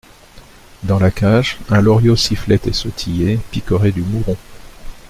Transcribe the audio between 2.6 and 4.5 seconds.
et sautillait, picorait du mouron.